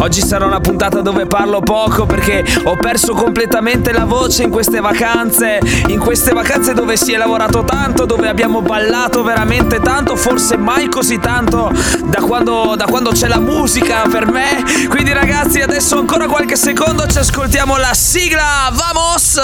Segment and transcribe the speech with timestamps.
[0.00, 4.80] Oggi sarà una puntata dove parlo poco perché ho perso completamente la voce in queste
[4.80, 5.60] vacanze.
[5.88, 10.88] In queste vacanze dove si è lavorato tanto, dove abbiamo ballato veramente tanto, forse mai
[10.88, 11.70] così tanto
[12.04, 14.64] da quando, da quando c'è la musica per me.
[14.88, 18.70] Quindi ragazzi, adesso ancora qualche secondo ci ascoltiamo la sigla.
[18.72, 19.38] Vamos!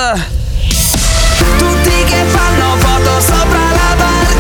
[1.59, 4.36] Tutti che fanno foto sopra la barra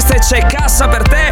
[0.00, 1.30] questa C'è Cassa per te.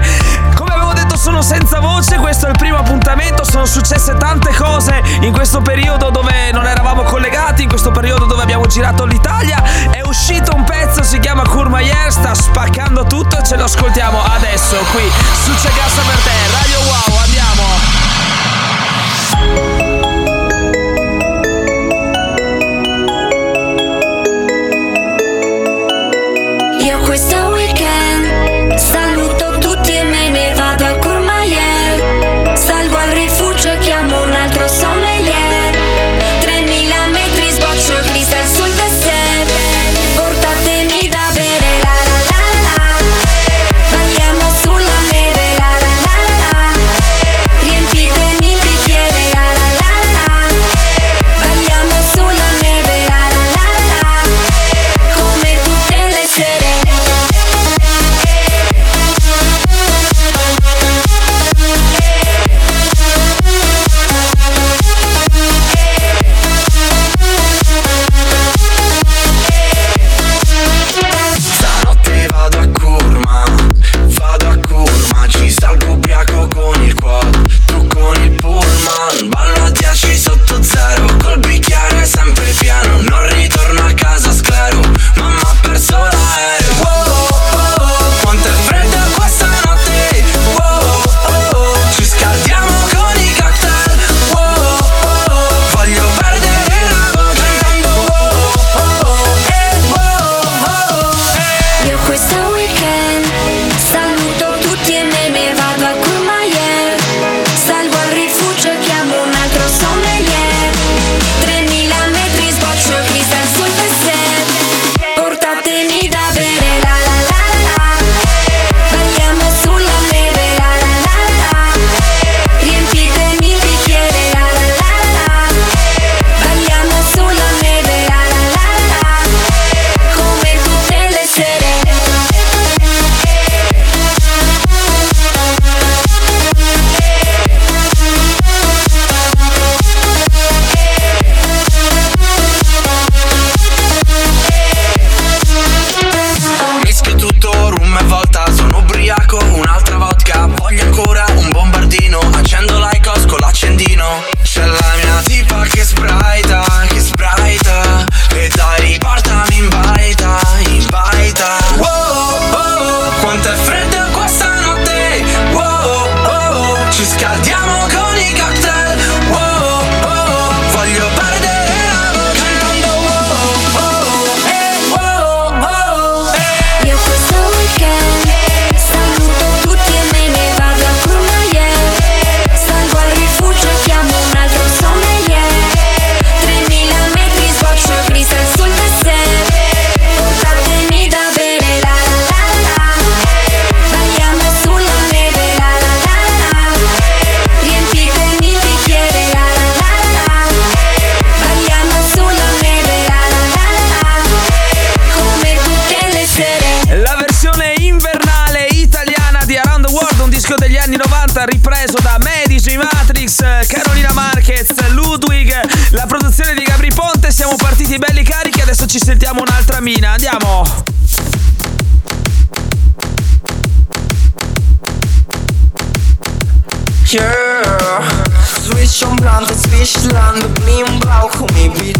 [0.54, 5.02] Come avevo detto sono senza voce, questo è il primo appuntamento, sono successe tante cose
[5.20, 9.62] in questo periodo dove non eravamo collegati, in questo periodo dove abbiamo girato l'Italia.
[9.90, 12.12] È uscito un pezzo, si chiama Courmayer.
[12.12, 15.10] sta spaccando tutto e ce lo ascoltiamo adesso qui
[15.44, 17.16] su C'è Cassa per te, Radio Wow,
[19.72, 20.07] andiamo!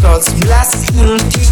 [0.01, 1.48] 'Cause you last little.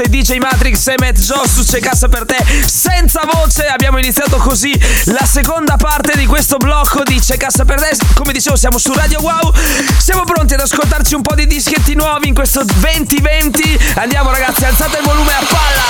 [0.00, 3.66] È DJ Matrix e Matt Joss c'è cassa per te senza voce.
[3.66, 4.72] Abbiamo iniziato così
[5.06, 7.98] la seconda parte di questo blocco di C'è cassa per te.
[8.14, 9.52] Come dicevo, siamo su Radio Wow.
[9.98, 13.78] Siamo pronti ad ascoltarci un po' di dischetti nuovi in questo 2020.
[13.96, 15.84] Andiamo ragazzi, alzate il volume a palla.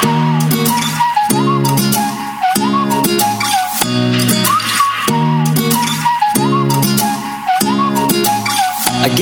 [0.00, 0.43] Vamos!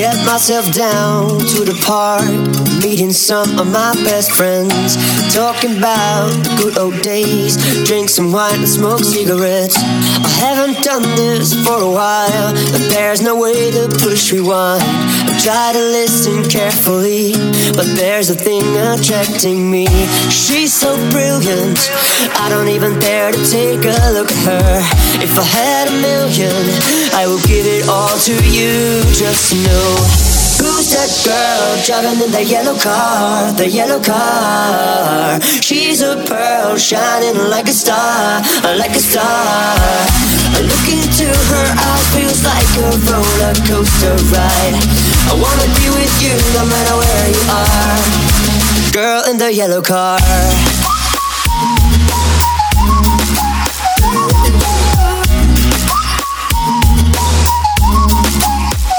[0.03, 2.27] Get myself down to the park,
[2.83, 4.97] meeting some of my best friends,
[5.33, 7.55] talking about the good old days,
[7.87, 9.77] drink some wine and smoke cigarettes.
[9.79, 14.83] I haven't done this for a while, but there's no way to push rewind.
[15.43, 17.33] Try to listen carefully,
[17.75, 19.87] but there's a thing attracting me.
[20.31, 21.91] She's so brilliant,
[22.39, 24.79] I don't even dare to take a look at her.
[25.19, 26.55] If I had a million,
[27.11, 30.33] I would give it all to you just know.
[30.63, 33.51] Who's that girl driving in the yellow car?
[33.51, 35.41] The yellow car.
[35.59, 38.43] She's a pearl shining like a star,
[38.79, 39.75] like a star.
[40.63, 45.12] Looking into her eyes feels like a roller coaster ride.
[45.33, 48.93] I wanna be with you no matter where you are.
[48.93, 50.19] Girl in the yellow car.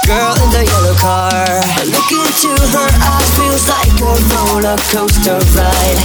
[0.10, 1.62] Girl in the yellow car.
[1.86, 6.00] Looking into her eyes feels like a roller coaster ride.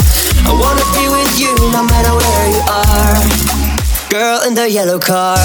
[0.44, 3.67] I wanna be with you no matter where you are.
[4.10, 5.36] Girl in the yellow car.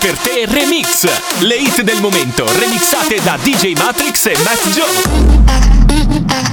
[0.00, 1.06] Per te Remix.
[1.40, 6.49] Le hit del momento remixate da DJ Matrix e Matt Joe.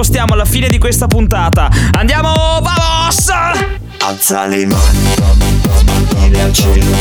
[0.00, 1.68] Ripostiamo alla fine di questa puntata.
[1.92, 3.30] Andiamo, vamos!
[3.98, 5.14] Alza le mani,
[6.16, 6.96] miri al cielo,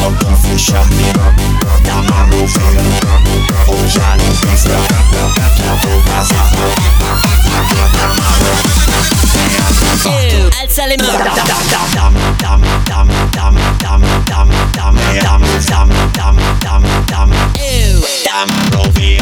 [0.00, 1.10] occhi fusciati,
[1.82, 3.18] da mano ferma,
[3.64, 6.34] occhiali in testa, la tua casa,
[10.60, 11.12] Alza le mani.
[11.12, 15.40] dam, dam, dam, dam, dam, dam, dam, dam, dam, dam,
[15.72, 16.82] dam, dam, dam,
[17.12, 17.61] rovino,
[18.32, 19.12] Roll me.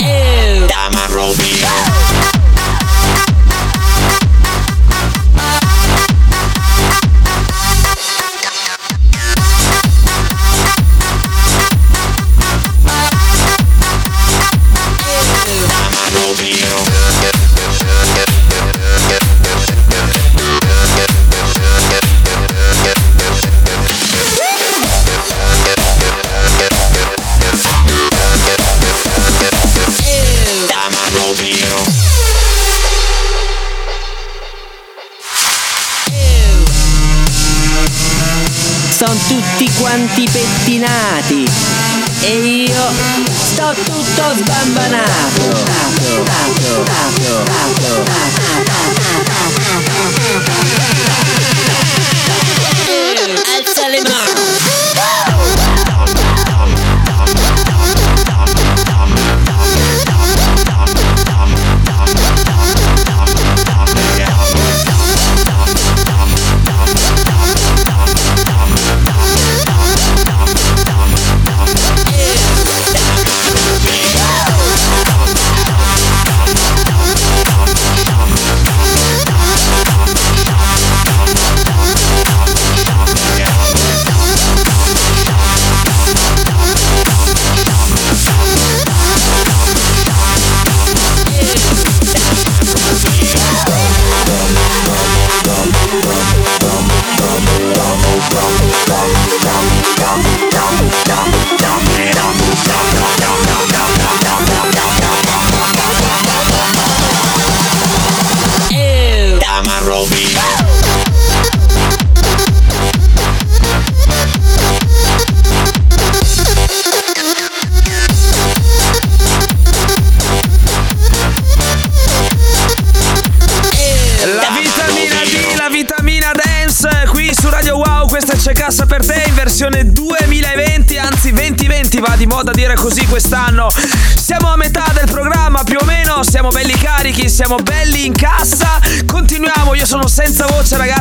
[0.00, 0.66] Ew.
[0.66, 1.95] Dama Robbie.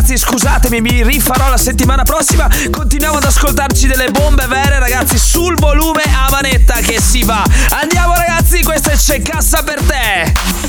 [0.06, 2.48] Ragazzi, scusatemi, mi rifarò la settimana prossima.
[2.70, 7.44] Continuiamo ad ascoltarci delle bombe vere ragazzi sul volume a manetta che si va.
[7.70, 10.65] Andiamo ragazzi, questa è c'è cassa per te.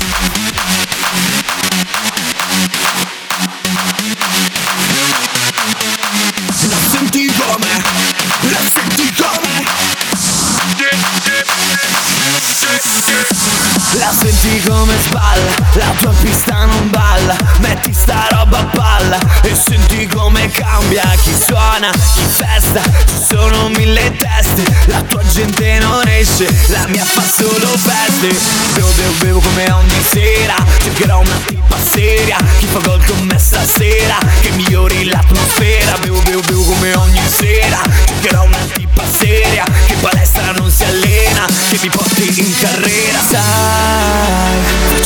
[14.46, 20.06] Senti come sballa, la tua pista non balla Metti sta roba a palla e senti
[20.06, 26.46] come cambia Chi suona, chi festa, ci sono mille teste La tua gente non esce,
[26.68, 28.28] la mia fa solo feste
[28.74, 33.38] Bevo, bevo, bevo come ogni sera Cercherò una tipa seria, chi fa gol con me
[33.38, 35.98] stasera Che migliori l'atmosfera.
[35.98, 40.84] Bevo, bevo, bevo come ogni sera Cercherò una tipa seria, che in palestra non si
[40.84, 43.18] allena Che mi porti in carriera.
[43.28, 43.85] Sai,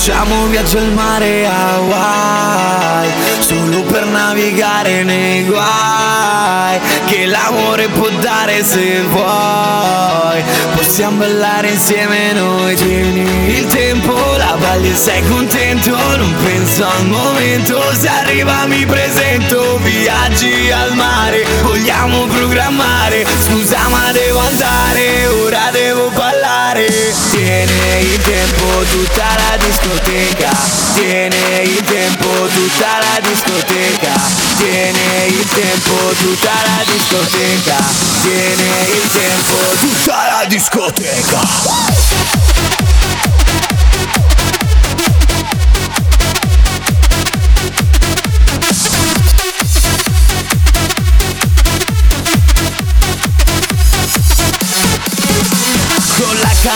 [0.00, 3.10] facciamo un viaggio al mare a Hawaii
[3.40, 10.42] Solo per navigare nei guai Che l'amore può dare se vuoi.
[10.74, 17.06] Possiamo ballare insieme noi Tieni il tempo, la balli e sei contento Non penso al
[17.06, 25.68] momento, se arriva mi presento Viaggi al mare, vogliamo programmare Scusa ma devo andare, ora
[25.70, 26.29] devo ballare
[28.00, 30.50] Il tempo tutta la discoteca.
[30.94, 34.12] Tiene il tempo tutta la discoteca.
[34.56, 37.76] Tiene il tempo tutta la discoteca.
[38.22, 42.39] Tiene il tempo tutta la discoteca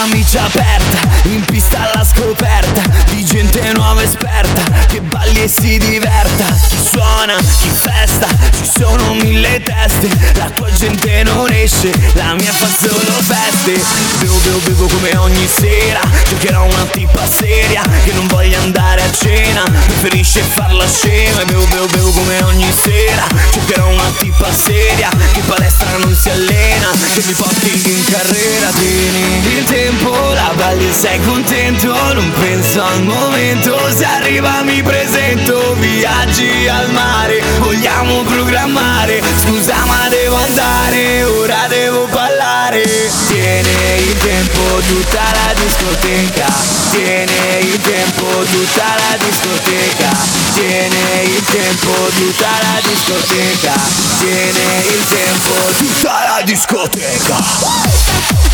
[0.05, 6.45] camicia aperta, in pista alla scoperta Di gente nuova esperta, che balli e si diverta.
[6.69, 12.53] Chi suona, chi festa, ci sono mille teste La tua gente non esce, la mia
[12.53, 13.81] fa solo feste.
[14.19, 19.13] Bevo, bevo, bevo come ogni sera Giocherò una tipa seria, che non voglia andare a
[19.13, 25.41] cena Preferisce farla scema bevo, bevo, bevo come ogni sera Giocherò una tipa seria, che
[25.47, 29.25] palestra non si allena Che mi porti in carrera, tieni
[29.59, 29.65] il
[29.95, 36.91] tempo La balli sei contento Non penso al momento Se arriva mi presento Viaggi al
[36.91, 42.83] mare Vogliamo programmare Scusa ma devo andare Ora devo ballare.
[43.29, 46.47] Tiene il tempo tutta la discoteca
[46.91, 50.11] Tiene il tempo tutta la discoteca
[50.55, 53.75] Tiene il tempo tutta la discoteca
[54.19, 58.54] Tiene il tempo tutta la discoteca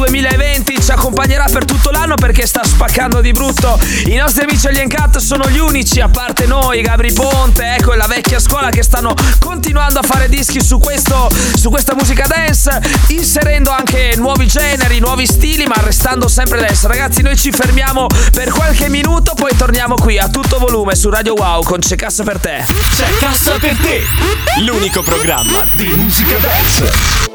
[0.00, 3.78] 2020, ci accompagnerà per tutto l'anno perché sta spaccando di brutto.
[4.06, 7.96] I nostri amici Alien Cat sono gli unici, a parte noi, Gabri Ponte, ecco e
[7.96, 12.80] la vecchia scuola che stanno continuando a fare dischi su, questo, su questa musica dance,
[13.08, 16.88] inserendo anche nuovi generi, nuovi stili, ma restando sempre dance.
[16.88, 21.34] Ragazzi, noi ci fermiamo per qualche minuto, poi torniamo qui a tutto volume su Radio
[21.34, 22.64] Wow con C'è Cassa per te.
[22.96, 24.02] C'è Cassa per te,
[24.64, 27.29] l'unico programma di musica dance.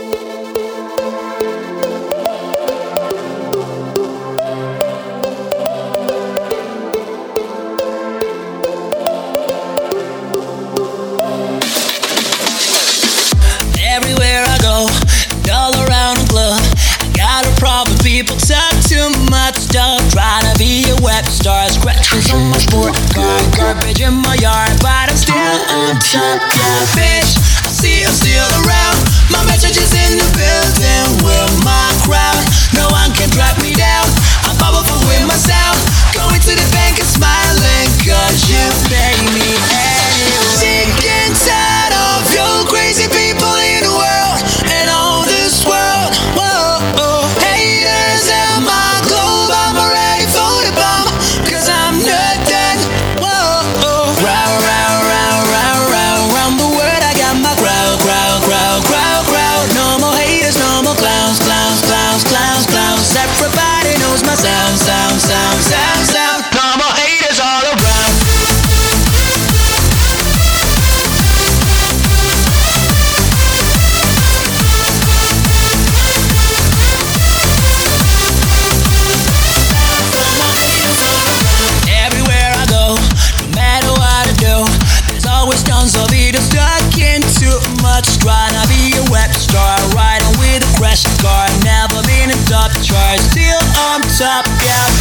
[18.05, 19.97] People talk too much stuff.
[20.13, 25.09] Trying to be a web star, on my sport car, garbage in my yard, but
[25.09, 26.37] I'm still on top.
[26.53, 27.33] Yeah, bitch,
[27.65, 29.01] I see you still around.
[29.33, 32.45] My message is in the building with my crowd.
[32.77, 34.05] No one can drag me down.
[34.45, 35.81] I'm powerful with my sound.
[36.13, 40.53] Going to the bank and smiling, cause you pay me anyway.
[40.53, 43.64] Sick and tired of you crazy people
[64.45, 64.84] sounds
[94.17, 94.45] top,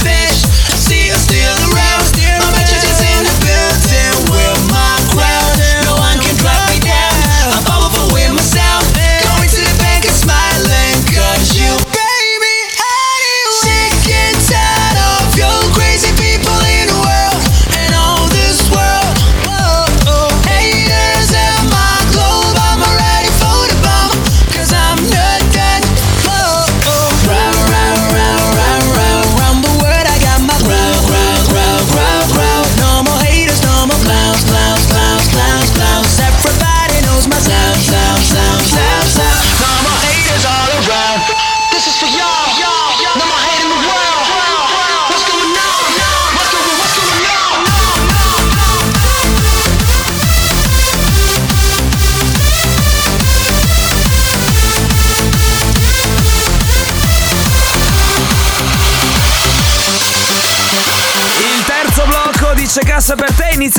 [0.03, 0.43] bitch.
[0.73, 1.74] I see you still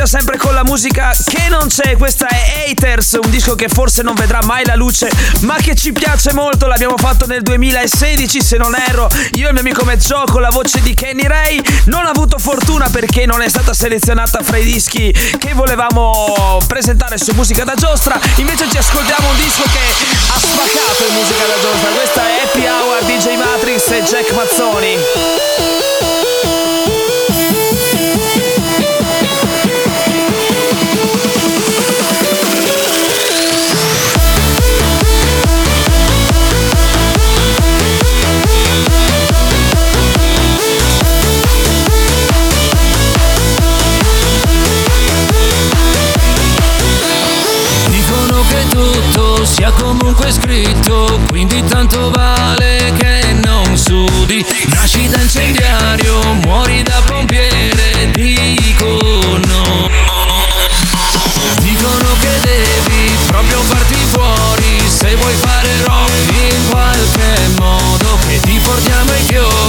[0.05, 1.97] inizia sempre con la musica che non c'è.
[1.97, 5.09] Questa è Haters, un disco che forse non vedrà mai la luce,
[5.41, 6.67] ma che ci piace molto.
[6.67, 9.09] L'abbiamo fatto nel 2016, se non erro.
[9.33, 11.59] Io e il mio amico Mezzo con la voce di Kenny Ray.
[11.85, 17.17] Non ha avuto fortuna perché non è stata selezionata fra i dischi che volevamo presentare
[17.17, 18.19] su Musica da Giostra.
[18.35, 21.89] Invece ci ascoltiamo un disco che ha spaccato in Musica da Giostra.
[21.89, 26.04] Questa è Happy Hour DJ Matrix e Jack Mazzoni.
[49.55, 54.45] Sia comunque scritto, quindi tanto vale che non sudi.
[54.73, 59.89] Nasci da incendiario, muori da pompiere, dicono.
[61.59, 68.17] Dicono che devi proprio farti fuori se vuoi fare rock in qualche modo.
[68.27, 69.64] Che ti portiamo i fiori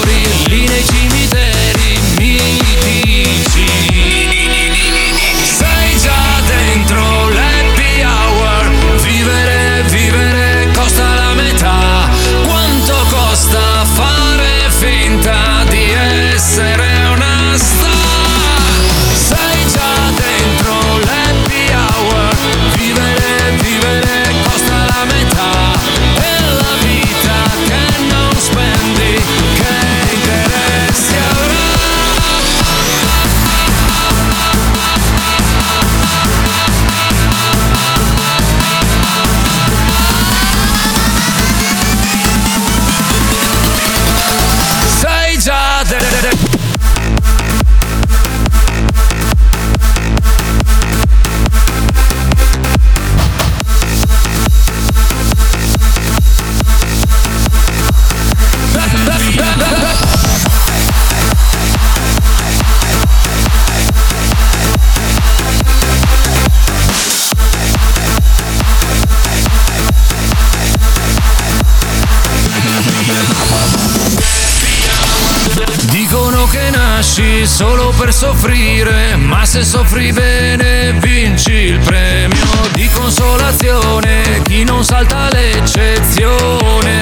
[77.16, 84.84] nasci solo per soffrire, ma se soffri bene vinci il premio di consolazione, chi non
[84.84, 87.00] salta l'eccezione.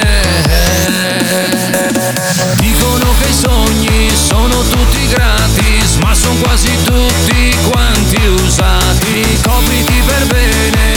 [2.55, 9.39] Dicono che i sogni sono tutti gratis, ma sono quasi tutti quanti usati.
[9.43, 10.94] Copriti per bene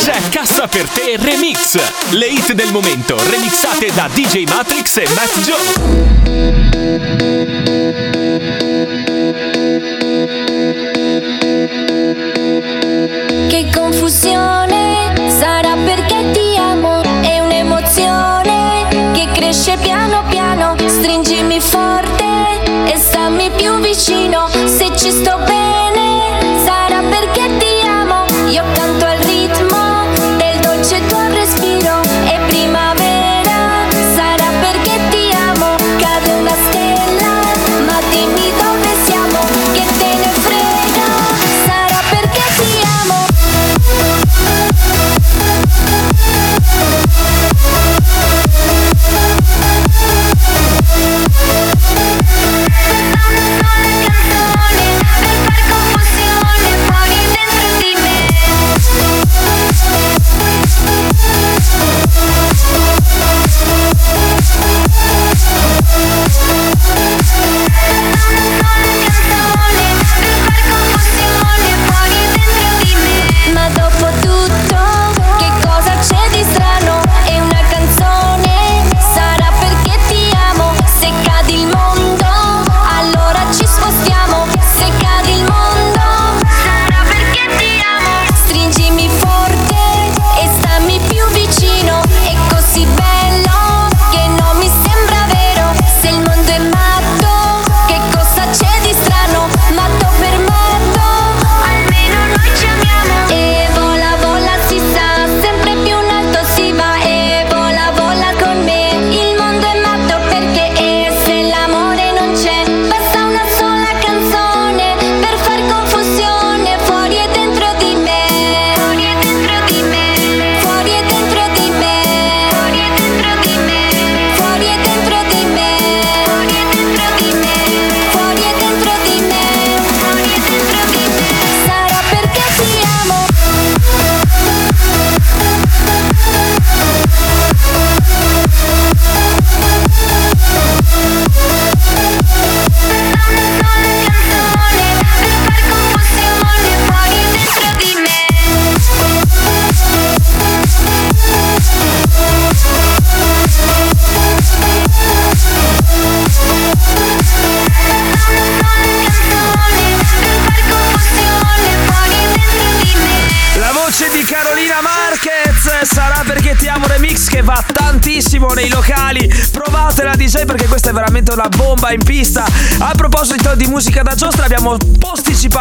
[0.00, 1.78] C'è Cassa per te Remix.
[2.10, 5.60] Le hit del momento remixate da DJ Matrix e Matt Joe.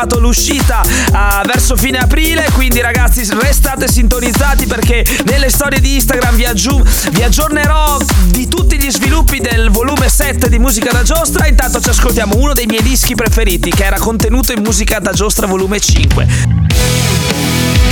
[0.01, 6.35] Posticipato l'uscita uh, verso fine aprile, quindi ragazzi restate sintonizzati perché nelle storie di Instagram
[6.35, 7.97] vi, aggiu- vi aggiornerò
[8.27, 11.47] di tutti gli sviluppi del volume 7 di musica da giostra.
[11.47, 15.45] Intanto ci ascoltiamo uno dei miei dischi preferiti che era contenuto in musica da giostra
[15.45, 17.90] volume 5.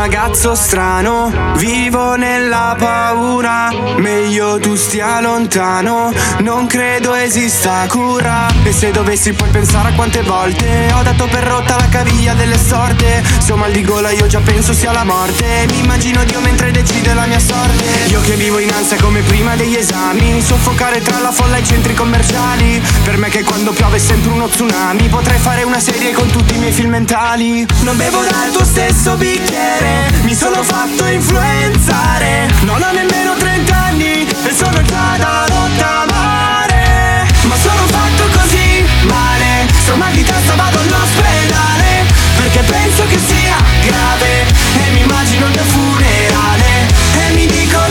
[0.00, 8.46] Ragazzo strano, vivo nella paura, meglio tu stia lontano, non credo esista cura.
[8.62, 12.58] E se dovessi poi pensare a quante volte ho dato per rotta la caviglia delle
[12.58, 16.40] sorte, se ho mal di gola io già penso sia la morte, mi immagino Dio
[16.40, 17.84] mentre decide la mia sorte.
[18.08, 21.64] Io che vivo in ansia come prima degli esami, soffocare tra la folla e i
[21.66, 26.12] centri commerciali, per me che quando piove è sempre uno tsunami, potrei fare una serie
[26.12, 27.66] con tutti i miei film mentali.
[27.82, 29.89] Non bevo dal tuo stesso bicchiere
[30.22, 32.48] Mi sono fatto influenzare.
[32.62, 39.66] Non ho nemmeno 30 anni E sono già da rottamare Ma sono fatto così male.
[39.84, 42.06] Se mal di testa vado all'ospedale.
[42.36, 44.46] Perché penso che sia grave.
[44.86, 46.86] E mi immagino il mio funerale.
[47.26, 47.89] E mi dicono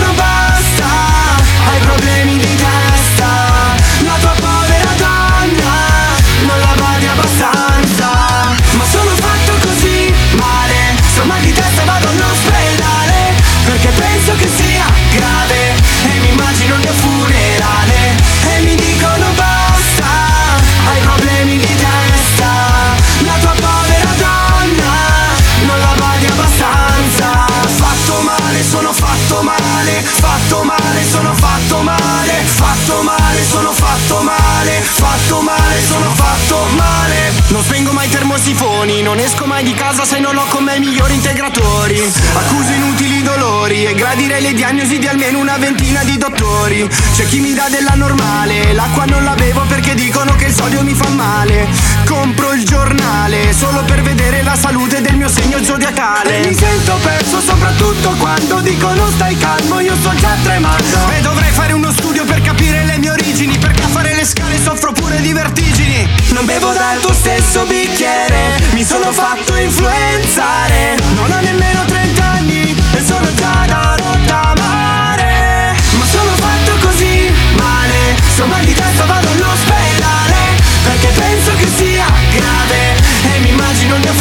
[44.20, 46.88] gradirei le diagnosi di almeno una ventina di dottori.
[47.16, 50.84] C'è chi mi dà della normale L'acqua non la bevo perché dicono che il sodio
[50.84, 51.68] mi fa male.
[52.06, 56.42] Compro il giornale Solo per vedere la salute del mio segno zodiacale.
[56.42, 61.12] E mi sento perso soprattutto quando dicono stai calmo Io sto già tremando.
[61.18, 64.62] E dovrei fare uno studio per capire le mie origini Perché a fare le scale
[64.62, 66.08] soffro pure di vertigini.
[66.32, 70.98] Non bevo dal tuo stesso bicchiere Mi sono fatto influenzare.
[71.16, 73.90] Non ho nemmeno 30 anni E sono già da
[74.30, 78.16] rottamare Ma sono fatto così male.
[78.34, 80.58] Se ho mal di testa vado all'ospedale.
[80.84, 82.98] Perché penso che sia grave.
[83.34, 84.14] E mi immagino il mio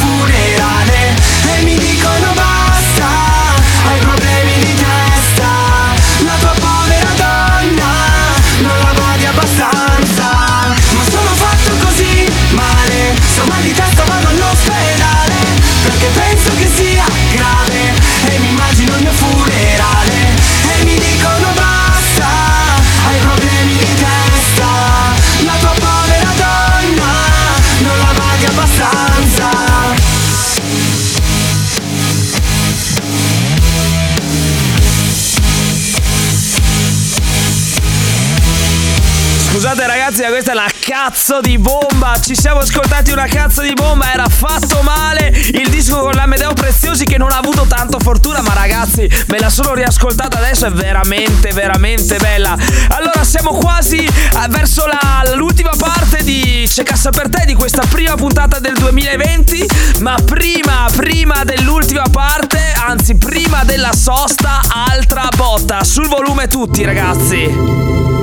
[39.69, 42.19] Scusate ragazzi, ma questa è una cazzo di bomba.
[42.19, 44.11] Ci siamo ascoltati una cazzo di bomba.
[44.11, 48.41] Era fatto male il disco con l'Amedeo Preziosi che non ha avuto tanto fortuna.
[48.41, 50.65] Ma ragazzi, me la sono riascoltata adesso.
[50.65, 52.57] È veramente, veramente bella.
[52.89, 57.83] Allora, siamo quasi eh, verso la- l'ultima parte di C'è cassa per te di questa
[57.87, 59.67] prima puntata del 2020.
[59.99, 65.85] Ma prima, prima dell'ultima parte, anzi, prima della sosta, altra botta.
[65.85, 68.18] Sul volume tutti, ragazzi.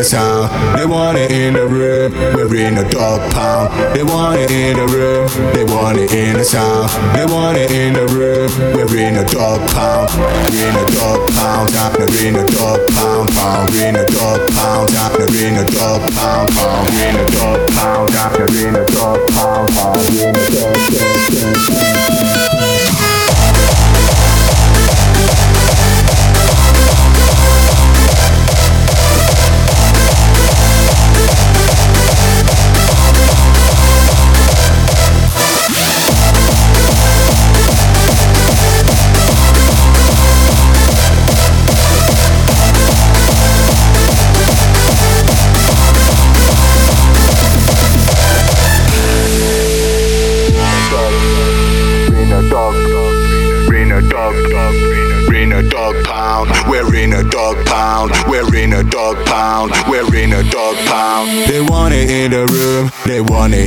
[0.00, 0.48] The sound.
[0.78, 3.68] They want it in the room, we're in a dog pound.
[3.94, 6.88] They want it in the room, they want it in the sound.
[7.14, 10.08] They want it in the room, we're in a dog pound.
[10.16, 11.68] We're in a dog pound,
[12.00, 13.70] we're in a dog pound, pound.
[13.70, 16.88] We're in a dog pound, we're in a dog pound, pound.
[16.88, 18.08] We're in a dog pound,
[18.48, 20.00] we're in a dog pound, pound.
[20.16, 21.60] We're in a dog pound.
[21.60, 22.49] pound.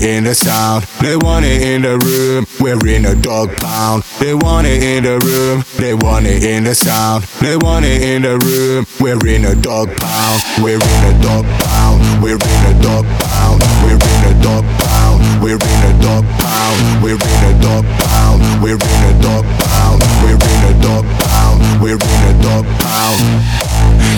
[0.04, 0.84] In the sound.
[1.02, 2.46] They want it in the room.
[2.60, 4.04] We're in a dog pound.
[4.20, 5.64] They want it in the room.
[5.78, 7.24] They want it in the sound.
[7.42, 8.86] They want it in the room.
[9.00, 10.42] We're in a dog pound.
[10.62, 12.22] We're in a dog pound.
[12.22, 13.64] We're in a dog pound.
[13.84, 15.42] We're in a dog pound.
[15.42, 17.04] We're in a dog pound.
[17.04, 18.62] We're in a dog pound.
[18.62, 20.04] We're in a dog pound.
[20.24, 21.33] We're in a dog pound.
[21.82, 23.20] We're in a dog pound.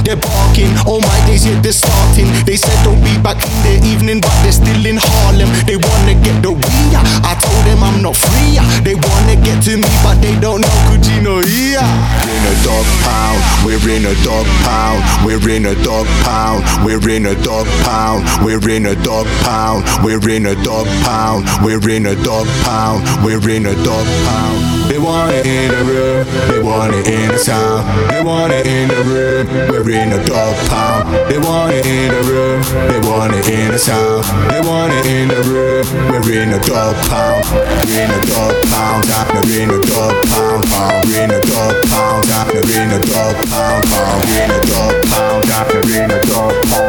[0.06, 2.30] They're barking, all my days yet they're starting.
[2.46, 5.50] They said don't be back in the evening, but they're still in Harlem.
[5.66, 6.94] They wanna get the weed.
[7.26, 8.62] I told them I'm not free.
[8.86, 11.82] They wanna get to me, but they don't know Cugino here.
[11.82, 13.38] We're in a dog pound.
[13.66, 15.02] We're in a dog pound.
[15.26, 16.62] We're in a dog pound.
[16.86, 18.22] We're in a dog pound.
[18.46, 19.86] We're in a dog pound.
[20.06, 21.46] We're in a dog pound.
[21.66, 23.02] We're in a dog pound.
[23.26, 24.86] We're in a dog pound.
[24.86, 26.28] They want it in the room.
[26.48, 27.84] They want it in the sound.
[28.10, 29.46] They want it in the room.
[29.68, 31.12] We're in a dog pound.
[31.30, 32.64] They want it in the room.
[32.88, 34.24] They want it in the sound.
[34.50, 35.84] They want it in the room.
[36.08, 37.44] We're in a dog pound.
[37.52, 39.04] We're in a dog pound.
[39.44, 40.64] We're in a dog pound.
[40.72, 41.06] pound.
[41.08, 42.24] We're in a dog pound.
[42.26, 43.84] We're in a dog pound.
[43.84, 44.24] pound.
[44.26, 45.44] We're in a dog pound.
[45.84, 46.86] We're in a dog pound.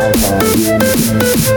[1.26, 1.55] DJ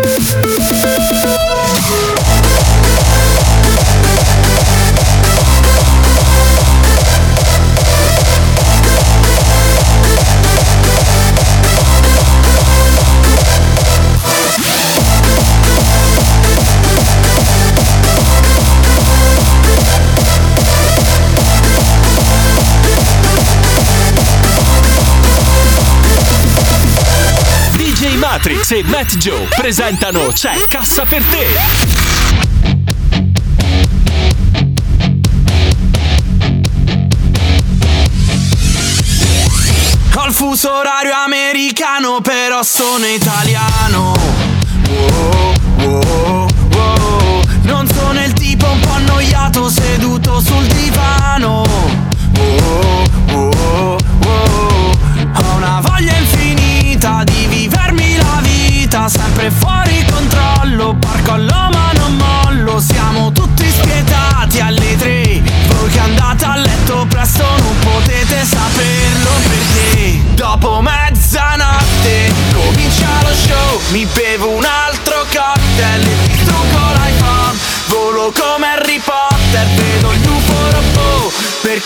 [28.69, 31.47] Matrix e Matt Joe presentano C'è cassa per te.
[40.15, 44.13] Ho il fuso orario americano, però sono italiano.
[44.87, 45.48] Wow,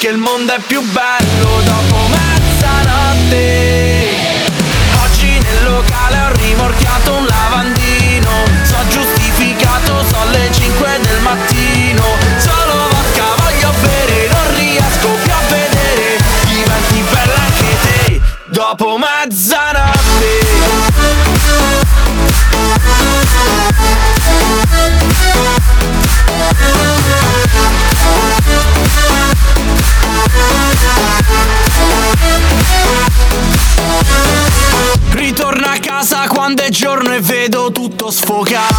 [0.03, 3.39] perché il mondo è più bello dopo mezzanotte.
[5.01, 8.29] Oggi nel locale ho rimorchiato un lavandino.
[8.63, 12.03] So giustificato, so alle 5 del mattino.
[12.37, 16.17] Solo vodka voglio bere, non riesco più a vedere.
[16.47, 19.52] Diventi bella anche te, dopo mezzanotte
[36.59, 38.72] è giorno e vedo tutto sfocato.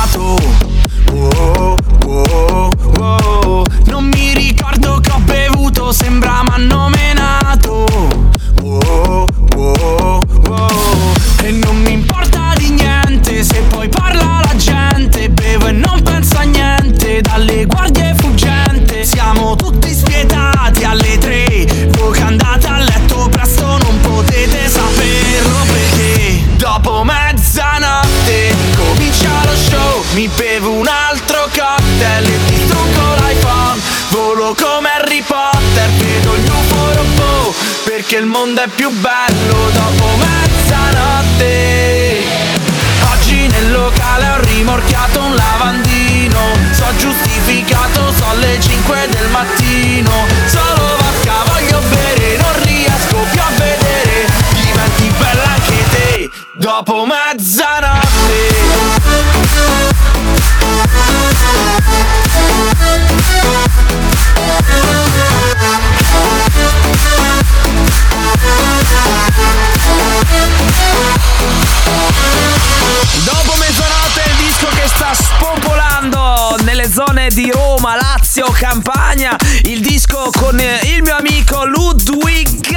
[78.56, 82.76] Campania, il disco con eh, il mio amico Ludwig.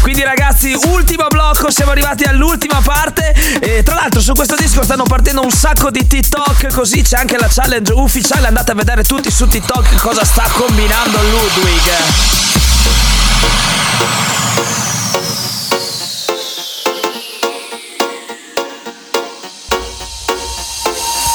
[0.00, 3.34] Quindi ragazzi, ultimo blocco, siamo arrivati all'ultima parte.
[3.60, 7.36] E tra l'altro su questo disco stanno partendo un sacco di TikTok, così c'è anche
[7.38, 8.46] la challenge ufficiale.
[8.46, 12.56] Andate a vedere tutti su TikTok cosa sta combinando Ludwig.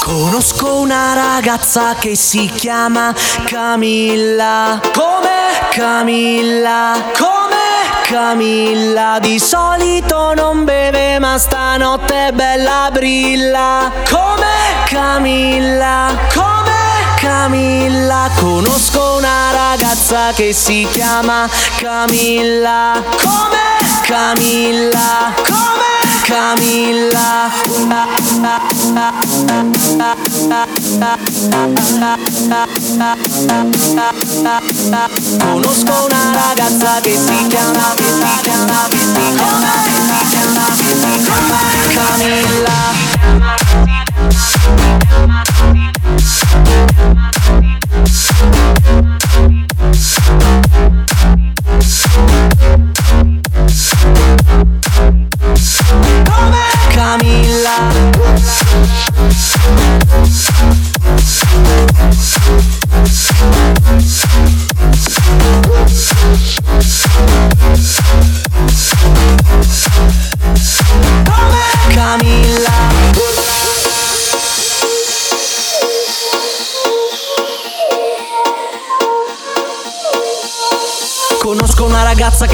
[0.04, 3.14] Conosco una ragazza che si chiama
[3.46, 4.78] Camilla.
[4.92, 5.70] Come?
[5.70, 6.92] Camilla.
[7.16, 7.56] Come?
[8.02, 19.14] Camilla di solito non beve ma stanotte è bella brilla Come Camilla Come Camilla Conosco
[19.16, 21.48] una ragazza che si chiama
[21.78, 25.74] Camilla Come Camilla Come
[26.24, 27.50] Camilla
[35.38, 40.64] Conosco una ragazza che si chiama, che si chiama, che si chiama, che si chiama,
[40.76, 41.58] che si chiama
[41.94, 42.78] Camilla.
[56.24, 57.90] Camilla Camilla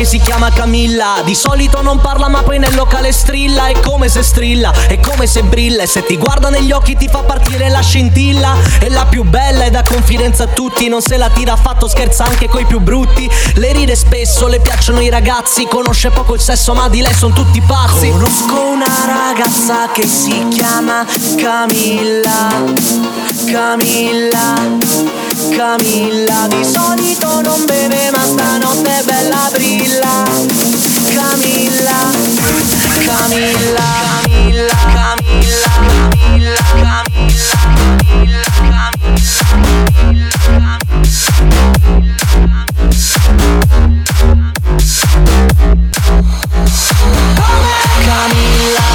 [0.01, 1.21] che si chiama Camilla.
[1.27, 3.67] Di solito non parla ma poi nel locale strilla.
[3.67, 5.83] È come se strilla, è come se brilla.
[5.83, 8.57] E se ti guarda negli occhi ti fa partire la scintilla.
[8.79, 10.89] È la più bella e dà confidenza a tutti.
[10.89, 13.29] Non se la tira affatto, scherza anche coi più brutti.
[13.57, 15.67] Le ride spesso, le piacciono i ragazzi.
[15.67, 18.09] Conosce poco il sesso ma di lei sono tutti pazzi.
[18.09, 21.05] Conosco una ragazza che si chiama
[21.37, 22.49] Camilla.
[23.53, 25.10] Camilla
[25.57, 30.25] Camilla Di solito non beve ma stanotte è bella brilla
[31.15, 32.11] Camilla
[33.05, 37.05] Camilla Camilla Camilla Camilla Camilla
[38.71, 39.01] Camilla
[39.81, 40.39] Camilla
[48.05, 48.90] Camilla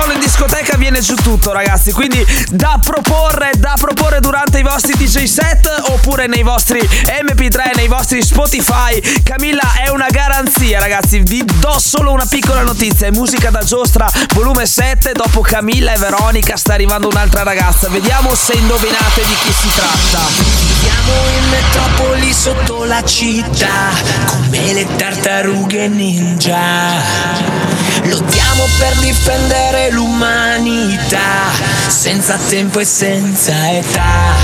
[0.00, 1.92] sono in discoteca viene giù tutto ragazzi.
[1.92, 7.88] Quindi da proporre, da proporre durante i vostri DJ set Oppure nei vostri MP3, nei
[7.88, 11.20] vostri Spotify Camilla è una garanzia ragazzi.
[11.20, 13.08] Vi do solo una piccola notizia.
[13.08, 17.88] È musica da giostra volume 7 Dopo Camilla e Veronica sta arrivando un'altra ragazza.
[17.88, 20.77] Vediamo se indovinate di chi si tratta
[21.08, 23.92] Siamo in metropoli sotto la città,
[24.26, 26.58] come le tartarughe ninja.
[28.02, 31.50] Lottiamo per difendere l'umanità,
[31.86, 34.34] senza tempo e senza età.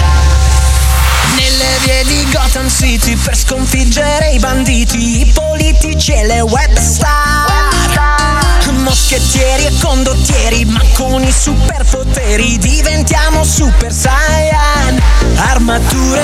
[1.36, 8.33] Nelle vie di Gotham City per sconfiggere i banditi, i politici e le web star.
[8.84, 15.02] Moschettieri e condottieri, ma con i superpoteri diventiamo super saiyan.
[15.36, 16.22] Armature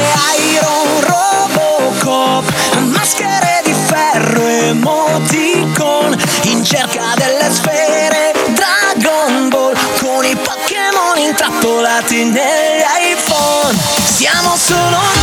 [0.52, 2.44] Iron Robocop,
[2.80, 12.84] maschere di ferro emoticon, in cerca delle sfere Dragon Ball, con i Pokémon intrappolati negli
[13.14, 13.74] iPhone.
[14.04, 15.19] Siamo solo noi,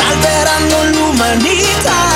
[0.00, 2.08] salveranno l'umanità.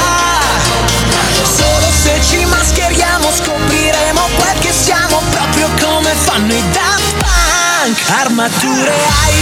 [1.43, 8.11] Solo se ci mascheriamo scopriremo quel che siamo Proprio come fanno i Daft Punk.
[8.21, 8.93] Armature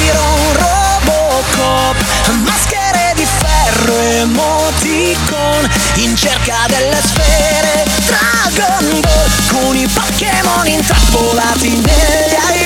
[0.06, 1.96] Iron Robocop
[2.44, 7.84] Maschere di ferro emoticon In cerca delle sfere.
[8.06, 12.61] Dragon Ball Con i Pokémon intrappolati negli iPhone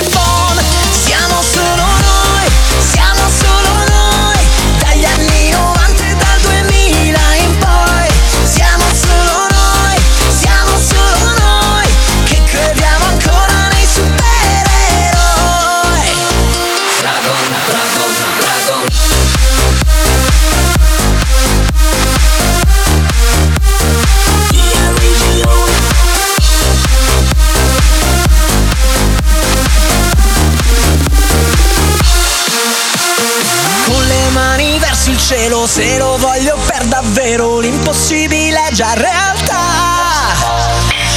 [35.76, 40.32] se lo voglio per davvero l'impossibile è già realtà.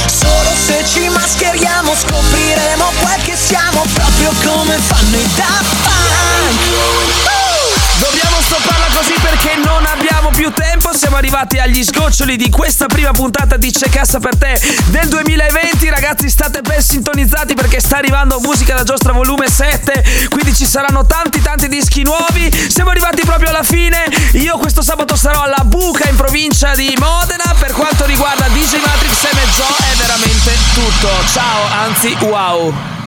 [0.04, 7.39] Solo se ci mascheriamo scopriremo quel che siamo proprio come fanno i Daft Punk
[10.40, 10.96] più tempo.
[10.96, 15.90] Siamo arrivati agli sgoccioli di questa prima puntata di C'è Cassa per te del 2020.
[15.90, 20.28] Ragazzi, state ben sintonizzati perché sta arrivando musica da giostra volume 7.
[20.30, 22.50] Quindi ci saranno tanti, tanti dischi nuovi.
[22.70, 24.02] Siamo arrivati proprio alla fine.
[24.32, 27.54] Io questo sabato sarò alla Buca in provincia di Modena.
[27.58, 31.08] Per quanto riguarda DJ Matrix e Mezzo, è veramente tutto.
[31.30, 32.98] Ciao, anzi, wow.